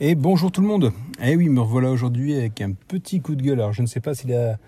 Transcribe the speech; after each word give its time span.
Et 0.00 0.16
bonjour 0.16 0.50
tout 0.50 0.60
le 0.60 0.66
monde. 0.66 0.92
Eh 1.22 1.36
oui, 1.36 1.48
me 1.48 1.60
revoilà 1.60 1.88
aujourd'hui 1.88 2.34
avec 2.34 2.60
un 2.60 2.72
petit 2.72 3.20
coup 3.20 3.36
de 3.36 3.42
gueule. 3.42 3.60
Alors 3.60 3.72
je 3.72 3.80
ne 3.80 3.86
sais 3.86 4.00
pas 4.00 4.12
si 4.12 4.26
la, 4.26 4.58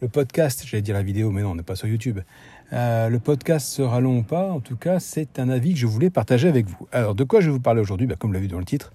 le 0.00 0.06
podcast, 0.06 0.62
j'allais 0.64 0.82
dire 0.82 0.94
la 0.94 1.02
vidéo, 1.02 1.32
mais 1.32 1.42
non, 1.42 1.50
on 1.50 1.54
n'est 1.56 1.64
pas 1.64 1.74
sur 1.74 1.88
YouTube. 1.88 2.20
Euh, 2.72 3.08
le 3.08 3.18
podcast 3.18 3.66
sera 3.66 4.00
long 4.00 4.18
ou 4.18 4.22
pas. 4.22 4.52
En 4.52 4.60
tout 4.60 4.76
cas, 4.76 5.00
c'est 5.00 5.40
un 5.40 5.48
avis 5.48 5.72
que 5.72 5.80
je 5.80 5.86
voulais 5.88 6.10
partager 6.10 6.46
avec 6.46 6.66
vous. 6.66 6.86
Alors 6.92 7.16
de 7.16 7.24
quoi 7.24 7.40
je 7.40 7.46
vais 7.46 7.52
vous 7.54 7.60
parler 7.60 7.80
aujourd'hui? 7.80 8.06
Bah, 8.06 8.14
Comme 8.16 8.30
vous 8.30 8.34
l'avez 8.34 8.46
vu 8.46 8.52
dans 8.52 8.60
le 8.60 8.64
titre, 8.64 8.92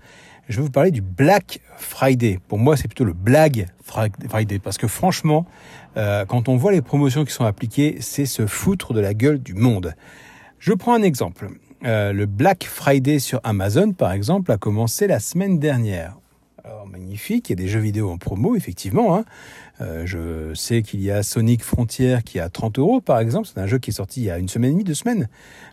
je 0.48 0.56
vais 0.56 0.64
vous 0.64 0.72
parler 0.72 0.92
du 0.92 1.02
Black 1.02 1.60
Friday. 1.76 2.40
Pour 2.48 2.60
moi, 2.60 2.78
c'est 2.78 2.88
plutôt 2.88 3.04
le 3.04 3.12
Black 3.12 3.66
Friday. 3.84 4.60
Parce 4.60 4.78
que 4.78 4.88
franchement, 4.88 5.46
euh, 5.98 6.24
quand 6.24 6.48
on 6.48 6.56
voit 6.56 6.72
les 6.72 6.82
promotions 6.82 7.26
qui 7.26 7.34
sont 7.34 7.46
appliquées, 7.46 7.98
c'est 8.00 8.26
se 8.26 8.48
foutre 8.48 8.94
de 8.94 9.02
la 9.02 9.14
gueule 9.14 9.40
du 9.40 9.54
monde. 9.54 9.96
Je 10.60 10.72
prends 10.72 10.94
un 10.94 11.04
exemple. 11.04 11.50
Euh, 11.86 12.14
le 12.14 12.26
Black 12.26 12.64
Friday 12.64 13.20
sur 13.20 13.42
Amazon, 13.44 13.92
par 13.92 14.14
exemple, 14.14 14.52
a 14.52 14.58
commencé 14.58 15.06
la 15.06 15.20
semaine 15.20 15.60
dernière. 15.60 16.18
Alors, 16.64 16.88
magnifique, 16.88 17.50
il 17.50 17.52
y 17.52 17.54
a 17.54 17.62
des 17.62 17.68
jeux 17.68 17.82
vidéo 17.82 18.10
en 18.10 18.18
promo, 18.18 18.56
effectivement. 18.56 19.18
Hein. 19.18 19.26
Euh, 19.82 20.04
je 20.06 20.54
sais 20.54 20.82
qu'il 20.82 21.02
y 21.02 21.12
a 21.12 21.24
Sonic 21.24 21.62
Frontier 21.62 22.20
qui 22.24 22.38
est 22.38 22.42
à 22.42 22.48
30 22.48 22.80
euros, 22.80 23.02
par 23.02 23.20
exemple. 23.20 23.50
C'est 23.54 23.60
un 23.60 23.68
jeu 23.68 23.80
qui 23.80 23.90
est 23.90 23.94
sorti 23.94 24.22
il 24.22 24.26
y 24.26 24.32
a 24.32 24.38
une 24.38 24.48
semaine 24.48 24.70
et 24.70 24.74
demie, 24.74 24.86
deux 24.86 24.94
semaines. 24.94 25.28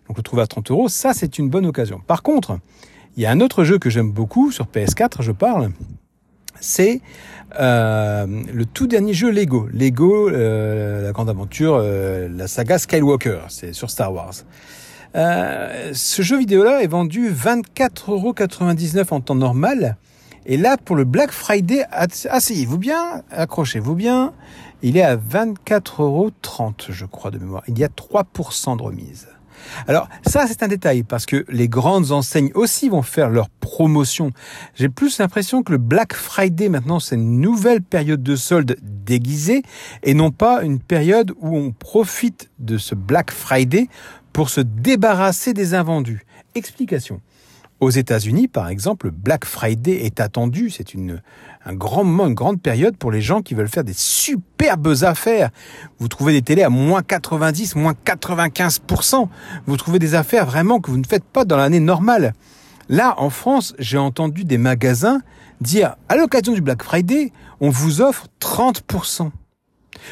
Donc, 0.09 0.17
le 0.17 0.23
trouve 0.25 0.41
à 0.41 0.49
30 0.49 0.73
euros. 0.73 0.89
Ça, 0.89 1.15
c'est 1.15 1.39
une 1.39 1.49
bonne 1.49 1.67
occasion. 1.67 2.01
Par 2.05 2.25
contre, 2.25 2.59
il 3.17 3.23
y 3.23 3.27
a 3.27 3.31
un 3.31 3.41
autre 3.41 3.63
jeu 3.63 3.79
que 3.79 3.89
j'aime 3.89 4.11
beaucoup, 4.11 4.51
sur 4.51 4.67
PS4, 4.67 5.23
je 5.23 5.31
parle. 5.31 5.71
C'est 6.59 7.01
euh, 7.61 8.27
le 8.53 8.67
tout 8.67 8.89
dernier 8.89 9.15
jeu 9.15 9.31
Lego. 9.31 9.69
Lego, 9.73 10.29
la 10.29 11.13
grande 11.13 11.31
aventure, 11.31 11.79
la 11.79 12.49
saga 12.49 12.79
Skywalker. 12.79 13.43
C'est 13.49 13.73
sur 13.73 13.91
Star 13.91 14.13
Wars. 14.13 14.35
Euh, 15.17 15.91
ce 15.93 16.23
jeu 16.23 16.39
vidéo-là 16.39 16.83
est 16.83 16.87
vendu 16.87 17.31
24,99€ 17.31 19.13
en 19.13 19.21
temps 19.21 19.35
normal. 19.35 19.97
Et 20.47 20.57
là, 20.57 20.77
pour 20.77 20.97
le 20.97 21.05
Black 21.05 21.33
Friday, 21.33 21.85
asseyez-vous 21.91 22.79
bien, 22.79 23.23
accrochez-vous 23.31 23.95
bien, 23.95 24.33
il 24.83 24.97
est 24.97 25.03
à 25.03 25.17
24,30€, 25.17 26.91
je 26.91 27.05
crois, 27.05 27.31
de 27.31 27.39
mémoire. 27.39 27.63
Il 27.69 27.79
y 27.79 27.85
a 27.85 27.89
3% 27.89 28.77
de 28.77 28.83
remise. 28.83 29.29
Alors 29.87 30.09
ça 30.27 30.47
c'est 30.47 30.63
un 30.63 30.69
détail 30.69 31.03
parce 31.03 31.27
que 31.27 31.45
les 31.49 31.69
grandes 31.69 32.13
enseignes 32.13 32.51
aussi 32.55 32.89
vont 32.89 33.03
faire 33.03 33.29
leur 33.29 33.49
promotion. 33.49 34.31
J'ai 34.75 34.89
plus 34.89 35.19
l'impression 35.19 35.63
que 35.63 35.73
le 35.73 35.79
Black 35.79 36.15
Friday 36.15 36.69
maintenant 36.69 37.01
c'est 37.01 37.17
une 37.17 37.41
nouvelle 37.41 37.83
période 37.83 38.23
de 38.23 38.37
solde 38.37 38.77
déguisée 38.83 39.63
et 40.03 40.15
non 40.15 40.31
pas 40.31 40.63
une 40.63 40.81
période 40.81 41.33
où 41.41 41.57
on 41.57 41.73
profite 41.73 42.51
de 42.59 42.79
ce 42.79 42.95
Black 42.95 43.31
Friday 43.31 43.89
pour 44.33 44.51
se 44.51 44.61
débarrasser 44.61 45.53
des 45.53 45.75
invendus. 45.75 46.25
Explication. 46.55 47.21
Aux 47.81 47.91
États-Unis, 47.91 48.47
par 48.47 48.69
exemple, 48.69 49.11
Black 49.11 49.47
Friday 49.47 50.05
est 50.05 50.21
attendu. 50.21 50.69
C'est 50.69 50.93
une, 50.93 51.23
un 51.65 51.75
grand 51.75 52.05
moment, 52.05 52.27
une 52.27 52.35
grande 52.35 52.61
période 52.61 52.97
pour 52.97 53.11
les 53.11 53.23
gens 53.23 53.41
qui 53.41 53.55
veulent 53.55 53.69
faire 53.69 53.85
des 53.85 53.95
superbes 53.95 54.95
affaires. 55.03 55.49
Vous 55.99 56.09
trouvez 56.09 56.35
des 56.35 56.43
télés 56.43 56.63
à 56.63 56.69
moins 56.69 57.03
90, 57.03 57.77
moins 57.77 57.95
95%. 58.05 59.29
Vous 59.67 59.77
trouvez 59.79 59.99
des 59.99 60.15
affaires 60.15 60.45
vraiment 60.45 60.79
que 60.79 60.91
vous 60.91 60.99
ne 60.99 61.07
faites 61.07 61.25
pas 61.25 61.47
dans 61.47 61.57
l'année 61.57 61.81
normale. 61.81 62.35
Là, 62.91 63.15
en 63.17 63.31
France, 63.31 63.75
j'ai 63.79 63.99
entendu 63.99 64.45
des 64.45 64.59
magasins 64.59 65.21
dire, 65.63 65.97
à 66.11 66.17
l'occasion 66.17 66.53
du 66.53 66.61
Black 66.61 66.83
Friday, 66.83 67.33
on 67.61 67.71
vous 67.71 68.03
offre 68.03 68.27
30%. 68.41 69.31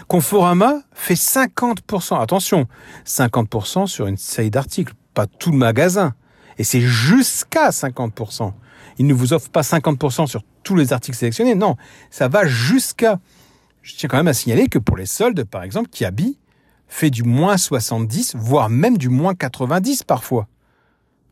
Conforama 0.07 0.83
fait 0.93 1.15
50%. 1.15 2.21
Attention, 2.21 2.67
50% 3.07 3.87
sur 3.87 4.07
une 4.07 4.17
série 4.17 4.51
d'articles, 4.51 4.95
pas 5.15 5.27
tout 5.27 5.51
le 5.51 5.59
magasin. 5.59 6.15
Et 6.59 6.65
c'est 6.65 6.81
jusqu'à 6.81 7.71
50%. 7.71 8.53
Il 8.99 9.07
ne 9.07 9.15
vous 9.15 9.33
offre 9.33 9.49
pas 9.51 9.61
50% 9.61 10.27
sur 10.27 10.43
tous 10.63 10.75
les 10.75 10.93
articles 10.93 11.17
sélectionnés. 11.17 11.55
Non, 11.55 11.77
ça 12.11 12.29
va 12.29 12.47
jusqu'à... 12.47 13.21
Je 13.83 13.95
tiens 13.95 14.09
quand 14.09 14.17
même 14.17 14.29
à 14.29 14.35
signaler 14.35 14.69
que 14.69 14.79
pour 14.79 14.97
les 14.97 15.07
soldes, 15.07 15.45
par 15.45 15.63
exemple, 15.63 15.89
Kiabi 15.89 16.39
fait 16.89 17.11
du 17.11 17.23
moins 17.23 17.57
70, 17.57 18.35
voire 18.37 18.69
même 18.69 18.99
du 18.99 19.09
moins 19.09 19.35
90 19.35 20.03
parfois. 20.03 20.49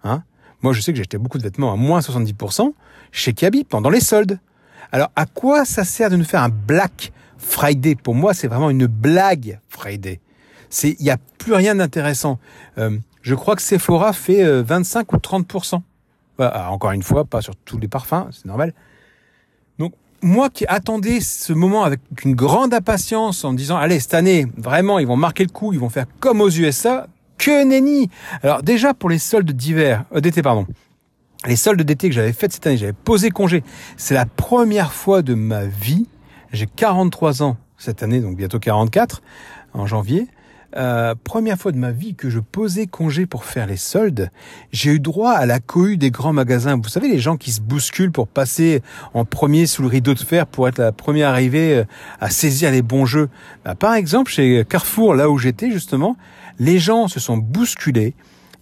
Hein? 0.05 0.23
Moi, 0.63 0.73
je 0.73 0.81
sais 0.81 0.93
que 0.93 0.97
j'ai 0.97 1.03
acheté 1.03 1.19
beaucoup 1.19 1.39
de 1.39 1.43
vêtements 1.43 1.73
à 1.73 1.77
moins 1.77 2.01
70% 2.01 2.73
chez 3.11 3.33
Kiabi 3.33 3.65
pendant 3.65 3.91
les 3.91 4.01
soldes. 4.01 4.39
Alors, 4.93 5.11
à 5.17 5.27
quoi 5.27 5.65
ça 5.65 5.85
sert 5.85 6.11
de 6.11 6.17
nous 6.17 6.25
faire 6.25 6.43
un 6.43 6.49
Black? 6.49 7.13
Friday, 7.39 7.95
pour 7.95 8.15
moi, 8.15 8.35
c'est 8.35 8.49
vraiment 8.49 8.71
une 8.71 8.87
blague 8.87 9.61
Friday. 9.69 10.21
C'est, 10.71 10.97
il 10.99 11.05
n'y 11.05 11.11
a 11.11 11.19
plus 11.39 11.55
rien 11.55 11.75
d'intéressant. 11.75 12.39
Euh, 12.79 12.99
je 13.23 13.35
crois 13.35 13.57
que 13.57 13.63
Sephora 13.63 14.13
fait 14.13 14.45
25 14.63 15.13
euh, 15.13 15.17
ou 15.17 15.19
30% 15.19 15.81
bah, 16.39 16.69
Encore 16.71 16.93
une 16.93 17.03
fois, 17.03 17.25
pas 17.25 17.41
sur 17.41 17.57
tous 17.57 17.79
les 17.79 17.89
parfums, 17.89 18.29
c'est 18.31 18.47
normal. 18.47 18.73
Donc, 19.79 19.93
moi 20.23 20.51
qui 20.51 20.67
attendais 20.67 21.21
ce 21.21 21.53
moment 21.53 21.85
avec 21.85 22.01
une 22.25 22.35
grande 22.35 22.75
impatience 22.75 23.45
en 23.45 23.53
me 23.53 23.57
disant, 23.57 23.77
allez, 23.77 24.01
cette 24.01 24.15
année, 24.15 24.47
vraiment, 24.57 24.99
ils 24.99 25.07
vont 25.07 25.17
marquer 25.17 25.45
le 25.45 25.51
coup, 25.51 25.73
ils 25.73 25.79
vont 25.79 25.89
faire 25.89 26.07
comme 26.21 26.41
aux 26.41 26.51
USA, 26.51 27.07
que 27.39 27.65
nenni 27.65 28.11
Alors 28.43 28.63
déjà, 28.63 28.95
pour 28.95 29.11
les 29.11 29.19
soldes 29.19 29.51
d'hiver, 29.53 30.05
euh, 30.15 30.21
d'été, 30.21 30.43
pardon, 30.43 30.67
les 31.47 31.57
soldes 31.57 31.83
d'été 31.83 32.09
que 32.09 32.15
j'avais 32.15 32.33
faites 32.33 32.53
cette 32.53 32.67
année, 32.67 32.77
j'avais 32.77 32.93
posé 32.93 33.31
congé. 33.31 33.63
C'est 33.97 34.15
la 34.15 34.27
première 34.27 34.93
fois 34.93 35.23
de 35.23 35.35
ma 35.35 35.67
vie 35.67 36.07
j'ai 36.53 36.67
43 36.67 37.43
ans 37.43 37.57
cette 37.79 38.03
année, 38.03 38.21
donc 38.21 38.37
bientôt 38.37 38.59
44 38.59 39.23
en 39.75 39.87
janvier. 39.87 40.29
Euh, 40.77 41.15
première 41.25 41.57
fois 41.57 41.73
de 41.73 41.79
ma 41.79 41.91
vie 41.91 42.15
que 42.15 42.29
je 42.29 42.39
posais 42.39 42.87
congé 42.87 43.25
pour 43.25 43.45
faire 43.45 43.67
les 43.67 43.79
soldes, 43.79 44.31
j'ai 44.73 44.93
eu 44.93 45.01
droit 45.01 45.31
à 45.31 45.47
la 45.47 45.59
cohue 45.59 45.97
des 45.97 46.11
grands 46.11 46.35
magasins. 46.35 46.77
Vous 46.77 46.89
savez, 46.89 47.09
les 47.09 47.19
gens 47.19 47.37
qui 47.37 47.51
se 47.51 47.61
bousculent 47.63 48.13
pour 48.13 48.29
passer 48.29 48.83
en 49.15 49.25
premier 49.25 49.67
sous 49.67 49.83
le 49.83 49.89
rideau 49.89 50.13
de 50.13 50.19
fer 50.19 50.47
pour 50.47 50.69
être 50.69 50.79
la 50.79 50.93
première 50.93 51.31
arrivée 51.31 51.79
euh, 51.79 51.85
à 52.21 52.29
saisir 52.29 52.71
les 52.73 52.83
bons 52.83 53.07
jeux. 53.07 53.31
Bah, 53.65 53.75
par 53.75 53.95
exemple, 53.95 54.31
chez 54.31 54.65
Carrefour, 54.69 55.15
là 55.15 55.31
où 55.31 55.39
j'étais 55.39 55.71
justement, 55.71 56.17
les 56.59 56.79
gens 56.79 57.09
se 57.09 57.21
sont 57.21 57.39
bousculés. 57.39 58.15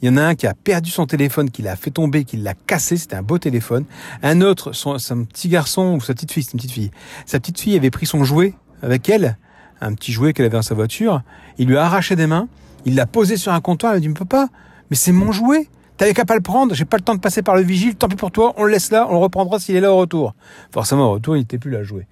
Il 0.02 0.08
y 0.08 0.10
en 0.10 0.16
a 0.16 0.22
un 0.22 0.34
qui 0.34 0.46
a 0.46 0.54
perdu 0.54 0.90
son 0.90 1.06
téléphone, 1.06 1.50
qui 1.50 1.62
l'a 1.62 1.76
fait 1.76 1.90
tomber, 1.90 2.24
qui 2.24 2.36
l'a 2.36 2.54
cassé. 2.54 2.96
C'était 2.96 3.16
un 3.16 3.22
beau 3.22 3.38
téléphone. 3.38 3.84
Un 4.22 4.40
autre, 4.40 4.72
son, 4.72 4.96
petit 5.24 5.48
garçon 5.48 5.94
ou 5.94 6.00
sa 6.00 6.14
petite 6.14 6.32
fille, 6.32 6.44
une 6.52 6.58
petite 6.58 6.72
fille. 6.72 6.90
Sa 7.26 7.40
petite 7.40 7.60
fille 7.60 7.76
avait 7.76 7.90
pris 7.90 8.06
son 8.06 8.24
jouet 8.24 8.54
avec 8.82 9.08
elle, 9.08 9.38
un 9.80 9.94
petit 9.94 10.12
jouet 10.12 10.32
qu'elle 10.32 10.46
avait 10.46 10.56
dans 10.56 10.62
sa 10.62 10.74
voiture. 10.74 11.22
Il 11.58 11.68
lui 11.68 11.76
a 11.76 11.84
arraché 11.84 12.16
des 12.16 12.26
mains. 12.26 12.48
Il 12.84 12.94
l'a 12.96 13.06
posé 13.06 13.36
sur 13.36 13.52
un 13.52 13.60
comptoir. 13.60 13.92
Elle 13.92 13.98
a 13.98 14.00
dit, 14.00 14.08
papa, 14.10 14.48
mais 14.90 14.96
c'est 14.96 15.12
mon 15.12 15.32
jouet. 15.32 15.68
T'avais 15.96 16.12
qu'à 16.12 16.24
pas 16.24 16.34
le 16.34 16.40
prendre. 16.40 16.74
J'ai 16.74 16.84
pas 16.84 16.96
le 16.96 17.02
temps 17.02 17.14
de 17.14 17.20
passer 17.20 17.42
par 17.42 17.54
le 17.54 17.62
vigile. 17.62 17.94
Tant 17.94 18.08
pis 18.08 18.16
pour 18.16 18.30
toi. 18.30 18.52
On 18.56 18.64
le 18.64 18.72
laisse 18.72 18.90
là. 18.90 19.06
On 19.08 19.12
le 19.12 19.18
reprendra 19.18 19.58
s'il 19.58 19.76
est 19.76 19.80
là 19.80 19.92
au 19.92 19.96
retour. 19.96 20.34
Forcément, 20.72 21.10
au 21.10 21.12
retour, 21.12 21.36
il 21.36 21.40
n'était 21.40 21.58
plus 21.58 21.70
là 21.70 21.78
à 21.78 21.82
jouer. 21.82 22.06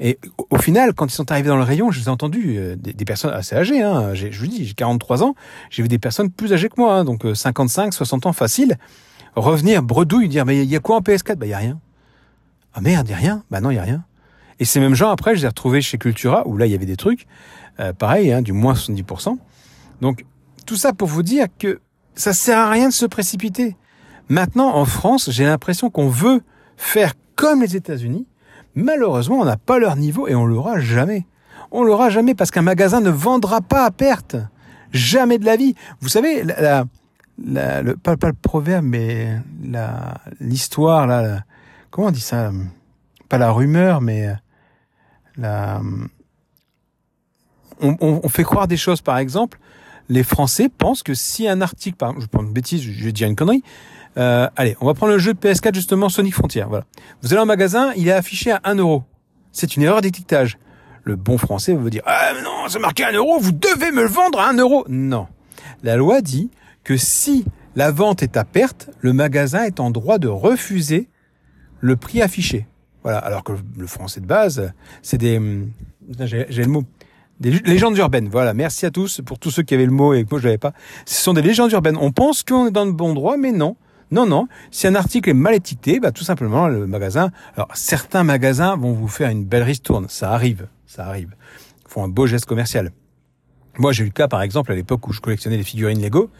Et 0.00 0.18
au 0.48 0.56
final, 0.56 0.94
quand 0.94 1.06
ils 1.06 1.14
sont 1.14 1.30
arrivés 1.30 1.48
dans 1.48 1.56
le 1.56 1.62
rayon, 1.62 1.90
je 1.90 2.00
les 2.00 2.06
ai 2.06 2.08
entendus, 2.08 2.56
euh, 2.56 2.74
des, 2.74 3.04
personnes 3.04 3.32
assez 3.32 3.54
âgées, 3.54 3.82
hein, 3.82 4.14
je 4.14 4.28
vous 4.38 4.46
dis, 4.46 4.64
j'ai 4.64 4.72
43 4.72 5.22
ans, 5.22 5.34
j'ai 5.68 5.82
vu 5.82 5.88
des 5.88 5.98
personnes 5.98 6.30
plus 6.30 6.54
âgées 6.54 6.70
que 6.70 6.80
moi, 6.80 6.94
hein, 6.94 7.04
donc 7.04 7.26
55, 7.34 7.88
euh, 7.88 7.90
60 7.90 8.24
ans 8.24 8.32
facile, 8.32 8.78
revenir 9.36 9.82
bredouille, 9.82 10.28
dire, 10.28 10.46
mais 10.46 10.62
il 10.64 10.70
y 10.70 10.76
a 10.76 10.80
quoi 10.80 10.96
en 10.96 11.00
PS4 11.00 11.36
Bah 11.36 11.46
il 11.46 11.50
y 11.50 11.54
a 11.54 11.58
rien. 11.58 11.78
Ah 12.72 12.80
merde, 12.80 13.08
il 13.08 13.10
y 13.10 13.14
a 13.14 13.18
rien? 13.18 13.44
Bah 13.50 13.60
non, 13.60 13.70
il 13.70 13.74
y 13.74 13.78
a 13.78 13.82
rien. 13.82 14.04
Et 14.58 14.64
ces 14.64 14.80
mêmes 14.80 14.94
gens, 14.94 15.10
après, 15.10 15.34
je 15.34 15.40
les 15.40 15.44
ai 15.44 15.48
retrouvés 15.48 15.82
chez 15.82 15.98
Cultura, 15.98 16.46
où 16.46 16.56
là, 16.56 16.66
il 16.66 16.72
y 16.72 16.74
avait 16.74 16.86
des 16.86 16.96
trucs, 16.96 17.26
euh, 17.78 17.92
pareil, 17.92 18.32
hein, 18.32 18.42
du 18.42 18.52
moins 18.52 18.74
70%. 18.74 19.38
Donc, 20.00 20.24
tout 20.66 20.76
ça 20.76 20.92
pour 20.92 21.08
vous 21.08 21.22
dire 21.22 21.46
que 21.58 21.80
ça 22.14 22.32
sert 22.32 22.58
à 22.58 22.70
rien 22.70 22.88
de 22.88 22.92
se 22.92 23.06
précipiter. 23.06 23.76
Maintenant, 24.28 24.74
en 24.74 24.84
France, 24.84 25.30
j'ai 25.30 25.44
l'impression 25.44 25.90
qu'on 25.90 26.08
veut 26.08 26.42
faire 26.76 27.14
comme 27.36 27.62
les 27.62 27.74
États-Unis, 27.76 28.26
Malheureusement, 28.74 29.40
on 29.40 29.44
n'a 29.44 29.56
pas 29.56 29.78
leur 29.78 29.96
niveau 29.96 30.28
et 30.28 30.34
on 30.34 30.46
l'aura 30.46 30.78
jamais. 30.80 31.26
On 31.70 31.82
l'aura 31.84 32.10
jamais 32.10 32.34
parce 32.34 32.50
qu'un 32.50 32.62
magasin 32.62 33.00
ne 33.00 33.10
vendra 33.10 33.60
pas 33.60 33.84
à 33.84 33.90
perte. 33.90 34.36
Jamais 34.92 35.38
de 35.38 35.44
la 35.44 35.56
vie. 35.56 35.74
Vous 36.00 36.08
savez, 36.08 36.42
la, 36.42 36.84
la, 37.44 37.82
le, 37.82 37.96
pas, 37.96 38.16
le 38.20 38.32
proverbe, 38.32 38.84
mais 38.84 39.38
l'histoire, 40.40 41.06
là, 41.06 41.44
comment 41.90 42.08
on 42.08 42.12
dit 42.12 42.20
ça? 42.20 42.50
Pas 43.28 43.38
la 43.38 43.52
rumeur, 43.52 44.00
mais 44.00 44.34
la, 45.36 45.80
on, 47.80 47.96
on, 48.00 48.28
fait 48.28 48.42
croire 48.42 48.68
des 48.68 48.76
choses. 48.76 49.00
Par 49.00 49.18
exemple, 49.18 49.58
les 50.08 50.22
Français 50.22 50.68
pensent 50.68 51.02
que 51.02 51.14
si 51.14 51.48
un 51.48 51.60
article, 51.60 51.96
par 51.96 52.10
exemple, 52.10 52.24
je 52.24 52.28
prends 52.28 52.42
une 52.42 52.52
bêtise, 52.52 52.82
je 52.82 53.04
vais 53.04 53.12
dire 53.12 53.28
une 53.28 53.36
connerie, 53.36 53.62
euh, 54.16 54.48
allez, 54.56 54.76
on 54.80 54.86
va 54.86 54.94
prendre 54.94 55.12
le 55.12 55.18
jeu 55.18 55.34
de 55.34 55.38
PS4 55.38 55.74
justement 55.74 56.08
Sonic 56.08 56.34
Frontier. 56.34 56.64
Voilà. 56.68 56.84
Vous 57.22 57.32
allez 57.32 57.42
en 57.42 57.46
magasin, 57.46 57.92
il 57.96 58.08
est 58.08 58.12
affiché 58.12 58.50
à 58.50 58.60
1 58.64 58.76
euro. 58.76 59.04
C'est 59.52 59.76
une 59.76 59.82
erreur 59.82 60.00
d'étiquetage. 60.00 60.58
Le 61.04 61.16
bon 61.16 61.38
français 61.38 61.72
va 61.72 61.80
vous 61.80 61.90
dire 61.90 62.02
ah 62.06 62.32
non, 62.42 62.68
c'est 62.68 62.78
marqué 62.78 63.04
1 63.04 63.12
euro, 63.12 63.38
vous 63.38 63.52
devez 63.52 63.90
me 63.90 64.02
le 64.02 64.08
vendre 64.08 64.40
à 64.40 64.50
1 64.50 64.54
euro. 64.58 64.84
Non. 64.88 65.26
La 65.82 65.96
loi 65.96 66.20
dit 66.20 66.50
que 66.84 66.96
si 66.96 67.44
la 67.76 67.90
vente 67.90 68.22
est 68.22 68.36
à 68.36 68.44
perte, 68.44 68.90
le 69.00 69.12
magasin 69.12 69.64
est 69.64 69.80
en 69.80 69.90
droit 69.90 70.18
de 70.18 70.28
refuser 70.28 71.08
le 71.80 71.96
prix 71.96 72.20
affiché. 72.20 72.66
Voilà. 73.02 73.18
Alors 73.18 73.44
que 73.44 73.52
le 73.76 73.86
français 73.86 74.20
de 74.20 74.26
base, 74.26 74.72
c'est 75.02 75.18
des, 75.18 75.38
hum, 75.38 75.70
j'ai 76.20 76.46
le 76.48 76.66
mot, 76.66 76.84
des 77.38 77.50
légendes 77.50 77.96
urbaines. 77.96 78.28
Voilà. 78.28 78.52
Merci 78.54 78.86
à 78.86 78.90
tous 78.90 79.22
pour 79.24 79.38
tous 79.38 79.50
ceux 79.50 79.62
qui 79.62 79.74
avaient 79.74 79.86
le 79.86 79.92
mot 79.92 80.12
et 80.12 80.24
que 80.24 80.30
moi 80.30 80.40
je 80.40 80.44
l'avais 80.44 80.58
pas. 80.58 80.72
Ce 81.06 81.22
sont 81.22 81.32
des 81.32 81.42
légendes 81.42 81.72
urbaines. 81.72 81.96
On 81.98 82.12
pense 82.12 82.42
qu'on 82.42 82.66
est 82.66 82.70
dans 82.72 82.84
le 82.84 82.92
bon 82.92 83.14
droit, 83.14 83.36
mais 83.36 83.52
non. 83.52 83.76
Non, 84.10 84.26
non. 84.26 84.48
Si 84.70 84.86
un 84.86 84.94
article 84.94 85.30
est 85.30 85.34
mal 85.34 85.54
étiqueté, 85.54 86.00
bah, 86.00 86.10
tout 86.10 86.24
simplement, 86.24 86.68
le 86.68 86.86
magasin. 86.86 87.30
Alors, 87.54 87.68
certains 87.74 88.24
magasins 88.24 88.76
vont 88.76 88.92
vous 88.92 89.08
faire 89.08 89.30
une 89.30 89.44
belle 89.44 89.62
ristourne. 89.62 90.06
Ça 90.08 90.32
arrive. 90.32 90.66
Ça 90.86 91.06
arrive. 91.06 91.36
Ils 91.86 91.90
font 91.90 92.04
un 92.04 92.08
beau 92.08 92.26
geste 92.26 92.46
commercial. 92.46 92.90
Moi, 93.78 93.92
j'ai 93.92 94.02
eu 94.02 94.06
le 94.06 94.12
cas, 94.12 94.26
par 94.28 94.42
exemple, 94.42 94.72
à 94.72 94.74
l'époque 94.74 95.06
où 95.06 95.12
je 95.12 95.20
collectionnais 95.20 95.56
les 95.56 95.62
figurines 95.62 96.02
Lego. 96.02 96.30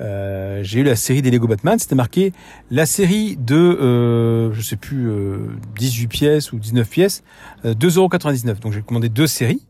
Euh, 0.00 0.60
j'ai 0.62 0.80
eu 0.80 0.84
la 0.84 0.96
série 0.96 1.22
des 1.22 1.30
Lego 1.30 1.46
Batman. 1.46 1.78
C'était 1.78 1.94
marqué 1.94 2.32
la 2.70 2.86
série 2.86 3.36
de, 3.36 3.56
euh, 3.56 4.52
je 4.54 4.62
sais 4.62 4.76
plus, 4.76 5.08
euh, 5.10 5.38
18 5.76 6.06
pièces 6.06 6.52
ou 6.52 6.58
19 6.58 6.88
pièces, 6.88 7.22
euh, 7.64 7.74
2,99€. 7.74 8.60
Donc, 8.60 8.72
j'ai 8.72 8.82
commandé 8.82 9.08
deux 9.08 9.26
séries. 9.26 9.66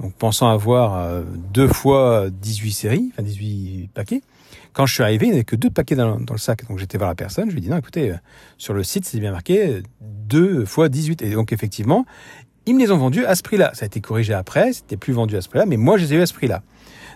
Donc, 0.00 0.14
pensant 0.14 0.48
avoir 0.48 0.96
euh, 0.96 1.22
deux 1.52 1.68
fois 1.68 2.28
18 2.30 2.72
séries, 2.72 3.10
enfin 3.12 3.22
18 3.22 3.90
paquets. 3.94 4.22
Quand 4.74 4.86
je 4.86 4.94
suis 4.94 5.02
arrivé, 5.02 5.26
il 5.26 5.30
n'y 5.30 5.36
avait 5.36 5.44
que 5.44 5.56
deux 5.56 5.70
paquets 5.70 5.94
dans, 5.94 6.18
le 6.18 6.38
sac. 6.38 6.68
Donc 6.68 6.78
j'étais 6.78 6.98
voir 6.98 7.08
la 7.08 7.14
personne, 7.14 7.48
je 7.48 7.54
lui 7.54 7.60
ai 7.60 7.62
dit 7.62 7.70
non, 7.70 7.78
écoutez, 7.78 8.10
euh, 8.10 8.16
sur 8.58 8.74
le 8.74 8.82
site, 8.82 9.06
c'est 9.06 9.20
bien 9.20 9.30
marqué 9.30 9.82
2 10.00 10.64
fois 10.64 10.88
18. 10.88 11.22
Et 11.22 11.30
donc 11.30 11.52
effectivement, 11.52 12.04
ils 12.66 12.74
me 12.74 12.80
les 12.80 12.90
ont 12.90 12.98
vendus 12.98 13.24
à 13.24 13.36
ce 13.36 13.42
prix-là. 13.42 13.70
Ça 13.74 13.84
a 13.84 13.86
été 13.86 14.00
corrigé 14.00 14.34
après, 14.34 14.72
c'était 14.72 14.96
plus 14.96 15.12
vendu 15.12 15.36
à 15.36 15.40
ce 15.40 15.48
prix-là, 15.48 15.64
mais 15.66 15.76
moi 15.76 15.96
je 15.96 16.04
les 16.04 16.14
ai 16.14 16.16
eu 16.16 16.22
à 16.22 16.26
ce 16.26 16.34
prix-là. 16.34 16.62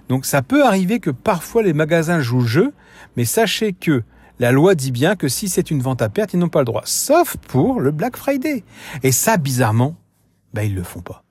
Donc 0.09 0.25
ça 0.25 0.41
peut 0.41 0.65
arriver 0.65 1.01
que 1.01 1.11
parfois 1.11 1.63
les 1.63 1.73
magasins 1.73 2.21
jouent 2.21 2.43
le 2.43 2.47
jeu, 2.47 2.73
mais 3.17 3.25
sachez 3.25 3.73
que 3.73 4.05
la 4.39 4.53
loi 4.53 4.77
dit 4.77 4.93
bien 4.93 5.17
que 5.17 5.27
si 5.27 5.49
c'est 5.49 5.73
une 5.73 5.83
vente 5.83 6.01
à 6.01 6.09
perte, 6.09 6.33
ils 6.33 6.39
n'ont 6.39 6.49
pas 6.49 6.61
le 6.61 6.65
droit, 6.65 6.83
sauf 6.85 7.37
pour 7.49 7.81
le 7.81 7.91
Black 7.91 8.17
Friday. 8.17 8.63
Et 9.03 9.11
ça, 9.11 9.37
bizarrement, 9.37 9.97
bah 10.55 10.63
ils 10.63 10.75
le 10.75 10.85
font 10.85 11.01
pas. 11.01 11.25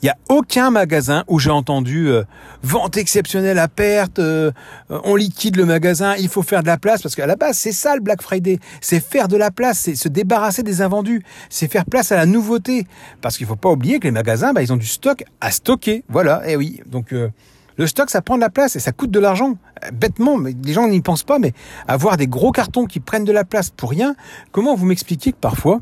Il 0.00 0.06
n'y 0.06 0.10
a 0.10 0.16
aucun 0.28 0.70
magasin 0.70 1.24
où 1.26 1.38
j'ai 1.38 1.50
entendu 1.50 2.08
euh, 2.08 2.22
vente 2.62 2.96
exceptionnelle 2.96 3.58
à 3.58 3.66
perte, 3.66 4.20
euh, 4.20 4.52
on 4.88 5.16
liquide 5.16 5.56
le 5.56 5.64
magasin, 5.64 6.14
il 6.16 6.28
faut 6.28 6.42
faire 6.42 6.62
de 6.62 6.68
la 6.68 6.78
place 6.78 7.02
parce 7.02 7.16
qu'à 7.16 7.26
la 7.26 7.34
base 7.34 7.58
c'est 7.58 7.72
ça 7.72 7.96
le 7.96 8.00
Black 8.00 8.22
Friday, 8.22 8.60
c'est 8.80 9.00
faire 9.00 9.26
de 9.26 9.36
la 9.36 9.50
place, 9.50 9.80
c'est 9.80 9.96
se 9.96 10.08
débarrasser 10.08 10.62
des 10.62 10.82
invendus, 10.82 11.24
c'est 11.50 11.70
faire 11.70 11.84
place 11.84 12.12
à 12.12 12.16
la 12.16 12.26
nouveauté. 12.26 12.86
Parce 13.20 13.36
qu'il 13.36 13.46
faut 13.46 13.56
pas 13.56 13.70
oublier 13.70 13.98
que 13.98 14.04
les 14.04 14.12
magasins 14.12 14.52
bah, 14.52 14.62
ils 14.62 14.72
ont 14.72 14.76
du 14.76 14.86
stock 14.86 15.24
à 15.40 15.50
stocker, 15.50 16.04
voilà, 16.08 16.48
et 16.48 16.52
eh 16.52 16.56
oui. 16.56 16.80
Donc 16.86 17.12
euh, 17.12 17.30
le 17.78 17.86
stock, 17.86 18.10
ça 18.10 18.22
prend 18.22 18.34
de 18.34 18.40
la 18.40 18.50
place 18.50 18.74
et 18.74 18.80
ça 18.80 18.90
coûte 18.90 19.12
de 19.12 19.20
l'argent. 19.20 19.56
Bêtement, 19.92 20.36
mais 20.36 20.54
les 20.64 20.72
gens 20.72 20.88
n'y 20.88 21.00
pensent 21.00 21.22
pas, 21.22 21.38
mais 21.38 21.52
avoir 21.86 22.16
des 22.16 22.26
gros 22.26 22.50
cartons 22.50 22.86
qui 22.86 22.98
prennent 22.98 23.24
de 23.24 23.32
la 23.32 23.44
place 23.44 23.70
pour 23.70 23.90
rien, 23.90 24.16
comment 24.50 24.74
vous 24.74 24.84
m'expliquez 24.84 25.30
que 25.30 25.36
parfois, 25.36 25.80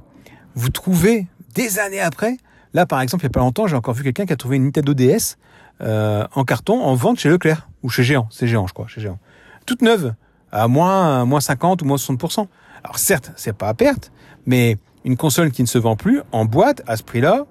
vous 0.55 0.69
trouvez, 0.69 1.27
des 1.55 1.79
années 1.79 2.01
après, 2.01 2.37
Là, 2.77 2.85
par 2.85 3.01
exemple, 3.01 3.25
il 3.25 3.29
n'y 3.29 3.31
a 3.31 3.33
pas 3.33 3.41
longtemps, 3.41 3.67
j'ai 3.67 3.75
encore 3.75 3.95
vu 3.95 4.05
quelqu'un 4.05 4.27
qui 4.27 4.35
a 4.35 4.37
trouvé 4.37 4.59
une 4.59 4.65
Nintendo 4.65 4.93
DS 4.93 5.39
euh, 5.81 6.27
en 6.35 6.45
carton 6.45 6.79
en 6.83 6.95
vente 6.95 7.19
chez 7.19 7.31
Leclerc 7.31 7.71
ou 7.83 7.89
chez 7.89 8.03
Géant. 8.03 8.29
C'est 8.31 8.47
Géant, 8.47 8.67
je 8.67 8.75
crois, 8.75 8.87
chez 8.87 9.01
Géant. 9.01 9.19
Toute 9.65 9.81
neuve, 9.81 10.13
à 10.53 10.69
moins, 10.69 11.25
moins 11.25 11.41
50 11.41 11.81
ou 11.81 11.87
moins 11.87 11.97
60%. 11.97 12.47
Alors 12.85 12.99
certes, 12.99 13.33
c'est 13.37 13.55
pas 13.55 13.69
à 13.69 13.73
perte, 13.73 14.13
mais 14.45 14.77
une 15.07 15.17
console 15.17 15.53
qui 15.53 15.63
ne 15.63 15.67
se 15.67 15.79
vend 15.79 15.97
plus 15.97 16.21
en 16.33 16.45
boîte 16.45 16.83
à 16.87 16.99
ce 16.99 17.03
prix-là, 17.03 17.47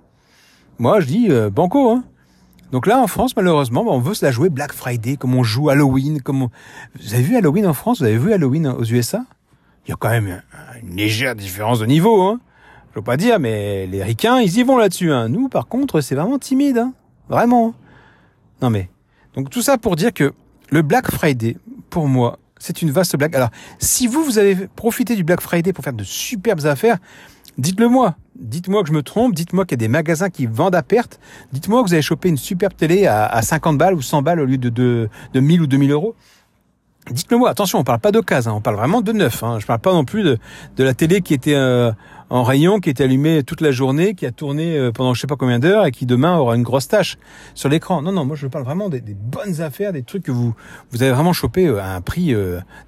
moi 0.78 1.00
je 1.00 1.08
dis 1.08 1.32
euh, 1.32 1.50
banco. 1.50 1.90
Hein. 1.90 2.04
Donc 2.72 2.86
là, 2.86 3.00
en 3.00 3.08
France, 3.08 3.36
malheureusement, 3.36 3.84
bah, 3.84 3.94
on 3.94 4.00
veut 4.00 4.14
se 4.14 4.24
la 4.24 4.32
jouer 4.32 4.50
Black 4.50 4.74
Friday, 4.74 5.18
comme 5.18 5.34
on 5.34 5.42
joue 5.42 5.72
Halloween. 5.72 6.20
Vous 6.24 7.14
avez 7.16 7.24
vu 7.24 7.36
Halloween 7.36 7.66
en 7.66 7.74
France 7.74 7.98
Vous 7.98 8.06
avez 8.06 8.20
vu 8.20 8.32
Halloween 8.32 8.68
aux 8.68 8.84
USA 8.84 9.26
Il 9.88 9.90
y 9.90 9.94
a 9.94 9.98
quand 9.98 10.10
même 10.10 10.44
une 10.84 10.96
légère 10.96 11.36
différence 11.36 11.80
de 11.80 11.88
niveau. 11.88 12.22
Hein 12.22 12.40
je 12.96 13.02
veux 13.02 13.04
pas 13.04 13.18
dire, 13.18 13.42
mais 13.42 13.88
les 13.88 14.02
ricains, 14.02 14.40
ils 14.40 14.58
y 14.58 14.64
vont 14.64 14.78
là-dessus. 14.78 15.12
Hein. 15.12 15.28
Nous, 15.28 15.50
par 15.50 15.68
contre, 15.68 16.00
c'est 16.00 16.16
vraiment 16.16 16.40
timide. 16.40 16.78
Hein. 16.78 16.94
Vraiment. 17.28 17.74
Non 18.62 18.70
mais, 18.70 18.90
donc 19.36 19.50
tout 19.50 19.62
ça 19.62 19.78
pour 19.78 19.98
dire 19.98 20.14
que 20.14 20.32
le 20.70 20.82
Black 20.82 21.12
Friday, 21.12 21.58
pour 21.90 22.08
moi, 22.08 22.40
c'est 22.58 22.82
une 22.82 22.92
vaste 22.92 23.18
blague. 23.18 23.36
Alors, 23.36 23.50
si 23.80 24.08
vous, 24.08 24.24
vous 24.24 24.40
avez 24.40 24.68
profité 24.68 25.18
du 25.18 25.26
Black 25.26 25.42
Friday 25.42 25.74
pour 25.74 25.84
faire 25.84 25.92
de 25.92 26.06
superbes 26.06 26.66
affaires, 26.66 26.98
dites-le 27.58 27.90
moi. 27.90 28.16
Dites-moi 28.40 28.82
que 28.84 28.88
je 28.88 28.94
me 28.94 29.04
trompe, 29.04 29.36
dites-moi 29.36 29.66
qu'il 29.66 29.74
y 29.74 29.84
a 29.84 29.86
des 29.86 29.90
magasins 29.90 30.30
qui 30.30 30.46
vendent 30.46 30.76
à 30.76 30.82
perte, 30.82 31.20
dites-moi 31.52 31.84
que 31.84 31.90
vous 31.90 31.94
avez 31.94 32.02
chopé 32.02 32.30
une 32.30 32.38
superbe 32.38 32.76
télé 32.78 33.08
à, 33.08 33.26
à 33.26 33.42
50 33.42 33.78
balles 33.78 33.94
ou 33.94 34.02
100 34.02 34.22
balles 34.22 34.40
au 34.40 34.46
lieu 34.46 34.58
de, 34.58 34.70
de, 34.70 35.10
de 35.34 35.40
1000 35.42 35.62
ou 35.64 35.68
2000 35.68 35.92
euros. 35.92 36.16
Dites-le 37.12 37.38
moi, 37.38 37.52
attention, 37.52 37.78
on 37.78 37.84
parle 37.84 38.00
pas 38.00 38.12
d'occasion, 38.12 38.52
hein, 38.52 38.56
on 38.58 38.62
parle 38.62 38.78
vraiment 38.78 39.02
de 39.02 39.12
neuf. 39.12 39.44
Hein. 39.44 39.60
Je 39.60 39.66
parle 39.68 39.80
pas 39.80 39.94
non 39.94 40.06
plus 40.06 40.24
de, 40.24 40.40
de 40.76 40.84
la 40.84 40.96
télé 40.96 41.22
qui 41.22 41.36
était 41.36 41.54
euh, 41.54 41.92
en 42.32 42.42
rayon, 42.42 42.80
qui 42.80 42.90
était 42.90 43.04
allumée 43.04 43.44
toute 43.44 43.62
la 43.62 43.72
journée, 43.72 44.16
qui 44.16 44.26
a 44.26 44.32
tourné 44.32 44.76
euh, 44.76 44.92
pendant 44.92 45.14
je 45.14 45.22
sais 45.22 45.28
pas 45.28 45.36
combien 45.36 45.60
d'heures 45.60 45.86
et 45.86 45.92
qui 45.92 46.08
demain 46.08 46.36
aura 46.36 46.56
une 46.56 46.64
grosse 46.64 46.88
tache 46.88 47.20
sur 47.54 47.70
l'écran. 47.70 48.02
Non, 48.02 48.12
non, 48.12 48.26
moi 48.26 48.36
je 48.36 48.48
parle 48.48 48.64
vraiment 48.64 48.90
des, 48.90 49.02
des, 49.02 49.14
bonnes 49.14 49.62
affaires, 49.62 49.94
des 49.94 50.02
trucs 50.02 50.24
que 50.24 50.32
vous 50.32 50.56
vous 50.90 51.04
avez 51.04 51.12
vraiment 51.12 51.32
chopé 51.32 51.68
euh, 51.68 51.80
à 51.80 51.94
un 51.94 52.02
prix 52.02 52.34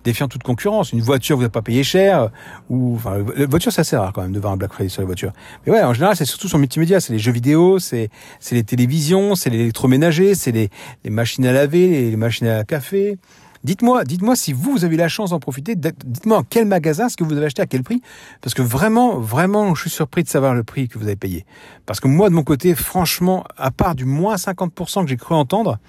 défiant 0.03 0.27
toute 0.27 0.41
concurrence. 0.41 0.93
Une 0.93 1.01
voiture, 1.01 1.35
vous 1.35 1.43
n'avez 1.43 1.51
pas 1.51 1.61
payé 1.61 1.83
cher, 1.83 2.29
ou 2.71 2.95
enfin, 2.95 3.23
la 3.35 3.45
voiture, 3.45 3.71
ça 3.71 3.83
sert 3.83 4.01
rare 4.01 4.13
quand 4.13 4.23
même 4.23 4.33
de 4.33 4.39
voir 4.39 4.53
un 4.53 4.57
Black 4.57 4.73
Friday 4.73 4.89
sur 4.89 5.03
les 5.03 5.05
voitures. 5.05 5.31
Mais 5.65 5.73
ouais, 5.73 5.83
en 5.83 5.93
général, 5.93 6.15
c'est 6.15 6.25
surtout 6.25 6.47
sur 6.47 6.57
multimédia, 6.57 6.99
c'est 6.99 7.13
les 7.13 7.19
jeux 7.19 7.31
vidéo, 7.31 7.77
c'est 7.77 8.09
c'est 8.39 8.55
les 8.55 8.63
télévisions, 8.63 9.35
c'est 9.35 9.51
l'électroménager, 9.51 10.33
c'est 10.33 10.51
les, 10.51 10.69
les 11.03 11.11
machines 11.11 11.45
à 11.45 11.51
laver, 11.51 12.09
les 12.09 12.17
machines 12.17 12.47
à 12.47 12.63
café. 12.63 13.19
Dites-moi, 13.63 14.03
dites-moi 14.03 14.35
si 14.35 14.53
vous, 14.53 14.85
avez 14.85 14.97
la 14.97 15.07
chance 15.07 15.31
d'en 15.31 15.39
profiter. 15.39 15.75
Dites-moi 15.75 16.43
quel 16.49 16.65
magasin 16.65 17.07
est-ce 17.07 17.17
que 17.17 17.23
vous 17.23 17.35
avez 17.35 17.47
acheté 17.47 17.61
à 17.61 17.65
quel 17.65 17.83
prix 17.83 18.01
Parce 18.41 18.53
que 18.53 18.61
vraiment, 18.61 19.19
vraiment, 19.19 19.73
je 19.75 19.81
suis 19.81 19.89
surpris 19.89 20.23
de 20.23 20.29
savoir 20.29 20.53
le 20.53 20.63
prix 20.63 20.87
que 20.87 20.97
vous 20.97 21.05
avez 21.05 21.15
payé. 21.15 21.45
Parce 21.85 21.99
que 21.99 22.07
moi, 22.07 22.29
de 22.29 22.35
mon 22.35 22.43
côté, 22.43 22.75
franchement, 22.75 23.43
à 23.57 23.71
part 23.71 23.95
du 23.95 24.05
moins 24.05 24.35
50% 24.35 25.03
que 25.03 25.09
j'ai 25.09 25.17
cru 25.17 25.35
entendre, 25.35 25.79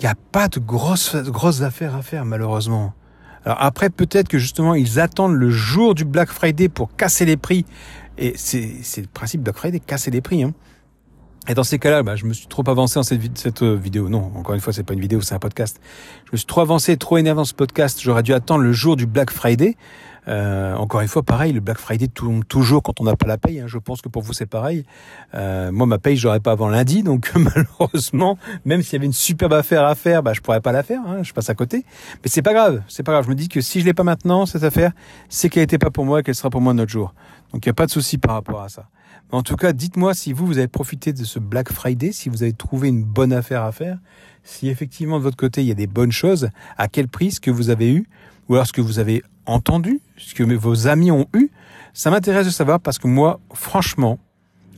il 0.00 0.04
n'y 0.04 0.10
a 0.10 0.16
pas 0.32 0.48
de 0.48 0.58
grosses, 0.58 1.16
grosses 1.16 1.62
affaires 1.62 1.94
à 1.94 2.02
faire, 2.02 2.24
malheureusement. 2.24 2.94
Alors 3.44 3.58
après, 3.60 3.90
peut-être 3.90 4.28
que 4.28 4.38
justement, 4.38 4.74
ils 4.74 4.98
attendent 5.00 5.34
le 5.34 5.50
jour 5.50 5.94
du 5.94 6.04
Black 6.04 6.30
Friday 6.30 6.68
pour 6.68 6.96
casser 6.96 7.24
les 7.24 7.36
prix. 7.36 7.64
Et 8.16 8.34
c'est 8.36 9.00
le 9.00 9.06
principe 9.06 9.42
Black 9.42 9.56
Friday, 9.56 9.80
casser 9.80 10.10
les 10.10 10.20
prix. 10.20 10.42
Hein. 10.42 10.52
Et 11.46 11.54
dans 11.54 11.64
ces 11.64 11.78
cas-là, 11.78 12.02
bah, 12.02 12.16
je 12.16 12.24
me 12.24 12.32
suis 12.32 12.46
trop 12.46 12.68
avancé 12.68 12.94
dans 12.94 13.02
cette, 13.02 13.62
euh, 13.62 13.74
vidéo. 13.74 14.08
Non, 14.08 14.32
encore 14.34 14.54
une 14.54 14.60
fois, 14.60 14.72
c'est 14.72 14.82
pas 14.82 14.94
une 14.94 15.00
vidéo, 15.00 15.20
c'est 15.20 15.34
un 15.34 15.38
podcast. 15.38 15.78
Je 16.24 16.30
me 16.32 16.36
suis 16.38 16.46
trop 16.46 16.62
avancé, 16.62 16.96
trop 16.96 17.18
énervé 17.18 17.36
dans 17.36 17.44
ce 17.44 17.52
podcast. 17.52 18.00
J'aurais 18.02 18.22
dû 18.22 18.32
attendre 18.32 18.62
le 18.62 18.72
jour 18.72 18.96
du 18.96 19.04
Black 19.06 19.30
Friday. 19.30 19.76
Euh, 20.26 20.74
encore 20.76 21.02
une 21.02 21.08
fois, 21.08 21.22
pareil, 21.22 21.52
le 21.52 21.60
Black 21.60 21.78
Friday 21.78 22.08
tombe 22.08 22.46
toujours 22.46 22.82
quand 22.82 22.98
on 23.00 23.04
n'a 23.04 23.14
pas 23.14 23.26
la 23.26 23.36
paye. 23.36 23.60
Hein. 23.60 23.66
Je 23.66 23.76
pense 23.76 24.00
que 24.00 24.08
pour 24.08 24.22
vous 24.22 24.32
c'est 24.32 24.46
pareil. 24.46 24.86
Euh, 25.34 25.70
moi, 25.70 25.86
ma 25.86 25.98
paye, 25.98 26.16
j'aurais 26.16 26.40
pas 26.40 26.52
avant 26.52 26.68
lundi, 26.68 27.02
donc 27.02 27.30
malheureusement, 27.36 28.38
même 28.64 28.82
s'il 28.82 28.94
y 28.94 28.96
avait 28.96 29.06
une 29.06 29.12
superbe 29.12 29.52
affaire 29.52 29.84
à 29.84 29.94
faire, 29.94 30.22
bah, 30.22 30.32
je 30.32 30.40
pourrais 30.40 30.62
pas 30.62 30.72
la 30.72 30.82
faire. 30.82 31.02
Hein. 31.06 31.22
Je 31.22 31.34
passe 31.34 31.50
à 31.50 31.54
côté. 31.54 31.84
Mais 32.24 32.30
c'est 32.30 32.42
pas 32.42 32.54
grave, 32.54 32.82
c'est 32.88 33.02
pas 33.02 33.12
grave. 33.12 33.24
Je 33.24 33.30
me 33.30 33.34
dis 33.34 33.48
que 33.48 33.60
si 33.60 33.80
je 33.80 33.84
l'ai 33.84 33.94
pas 33.94 34.04
maintenant 34.04 34.46
cette 34.46 34.64
affaire, 34.64 34.92
c'est 35.28 35.48
qu'elle 35.50 35.64
n'était 35.64 35.78
pas 35.78 35.90
pour 35.90 36.06
moi, 36.06 36.22
qu'elle 36.22 36.34
sera 36.34 36.50
pour 36.50 36.60
moi 36.60 36.72
un 36.72 36.78
autre 36.78 36.92
jour. 36.92 37.12
Donc 37.52 37.66
il 37.66 37.68
n'y 37.68 37.72
a 37.72 37.74
pas 37.74 37.86
de 37.86 37.90
souci 37.90 38.16
par 38.16 38.32
rapport 38.32 38.62
à 38.62 38.68
ça. 38.70 38.86
En 39.30 39.42
tout 39.42 39.56
cas, 39.56 39.72
dites-moi 39.72 40.14
si 40.14 40.32
vous, 40.32 40.46
vous 40.46 40.58
avez 40.58 40.68
profité 40.68 41.12
de 41.12 41.24
ce 41.24 41.38
Black 41.38 41.72
Friday, 41.72 42.12
si 42.12 42.28
vous 42.28 42.42
avez 42.42 42.52
trouvé 42.52 42.88
une 42.88 43.02
bonne 43.02 43.32
affaire 43.32 43.62
à 43.62 43.72
faire, 43.72 43.98
si 44.44 44.68
effectivement 44.68 45.18
de 45.18 45.24
votre 45.24 45.36
côté 45.36 45.62
il 45.62 45.66
y 45.66 45.72
a 45.72 45.74
des 45.74 45.86
bonnes 45.86 46.12
choses, 46.12 46.50
à 46.76 46.88
quel 46.88 47.08
prix 47.08 47.32
ce 47.32 47.40
que 47.40 47.50
vous 47.50 47.70
avez 47.70 47.92
eu, 47.92 48.06
ou 48.48 48.54
alors 48.54 48.66
ce 48.66 48.72
que 48.72 48.80
vous 48.80 48.98
avez 48.98 49.22
entendu, 49.46 50.00
ce 50.16 50.34
que 50.34 50.42
vos 50.42 50.86
amis 50.86 51.10
ont 51.10 51.26
eu. 51.34 51.50
Ça 51.94 52.10
m'intéresse 52.10 52.46
de 52.46 52.50
savoir 52.50 52.80
parce 52.80 52.98
que 52.98 53.08
moi, 53.08 53.40
franchement, 53.54 54.18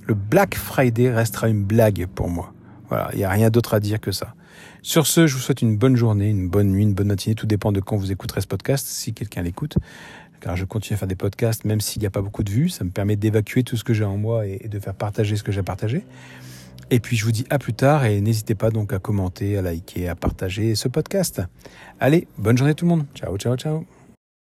le 0.07 0.15
Black 0.15 0.55
Friday 0.55 1.11
restera 1.11 1.49
une 1.49 1.65
blague 1.65 2.07
pour 2.07 2.29
moi. 2.29 2.53
Voilà, 2.89 3.11
il 3.13 3.19
n'y 3.19 3.25
a 3.25 3.31
rien 3.31 3.51
d'autre 3.51 3.75
à 3.75 3.81
dire 3.81 4.01
que 4.01 4.13
ça. 4.13 4.35
Sur 4.83 5.07
ce, 5.07 5.27
je 5.27 5.35
vous 5.35 5.41
souhaite 5.41 5.63
une 5.63 5.77
bonne 5.77 5.97
journée, 5.97 6.29
une 6.29 6.49
bonne 6.49 6.71
nuit, 6.71 6.85
une 6.85 6.95
bonne 6.95 7.09
matinée. 7.09 7.35
Tout 7.35 7.47
dépend 7.47 7.73
de 7.73 7.81
quand 7.81 7.97
vous 7.97 8.13
écouterez 8.13 8.41
ce 8.41 8.47
podcast, 8.47 8.87
si 8.87 9.13
quelqu'un 9.13 9.43
l'écoute 9.43 9.77
car 10.41 10.57
je 10.57 10.65
continue 10.65 10.95
à 10.95 10.99
faire 10.99 11.09
des 11.09 11.17
podcasts, 11.17 11.65
même 11.65 11.81
s'il 11.81 12.01
n'y 12.01 12.07
a 12.07 12.11
pas 12.11 12.23
beaucoup 12.23 12.43
de 12.43 12.51
vues. 12.51 12.69
Ça 12.69 12.85
me 12.85 12.91
permet 12.91 13.17
d'évacuer 13.17 13.63
tout 13.63 13.77
ce 13.77 13.85
que 13.85 13.95
j'ai 13.95 14.05
en 14.05 14.17
moi 14.17 14.47
et, 14.47 14.69
de 14.69 14.79
faire 14.79 14.95
partager 14.95 15.37
ce 15.37 15.43
que 15.43 15.53
j'ai 15.53 15.63
partagé. 15.63 16.05
Et 16.91 17.01
puis 17.01 17.17
je 17.17 17.25
vous 17.25 17.33
dis 17.33 17.47
à 17.51 17.59
plus 17.59 17.75
tard 17.75 18.05
et 18.05 18.21
n'hésitez 18.21 18.55
pas 18.55 18.71
donc 18.71 18.93
à 18.93 18.99
commenter, 18.99 19.59
à 19.59 19.63
liker, 19.63 20.09
à 20.09 20.15
partager 20.15 20.75
ce 20.75 20.89
podcast. 20.89 21.43
Allez, 21.99 22.29
bonne 22.39 22.57
journée 22.57 22.75
tout 22.75 22.85
le 22.85 22.91
monde. 22.91 23.07
Ciao, 23.15 23.37
ciao, 23.39 23.57
ciao. 23.57 23.96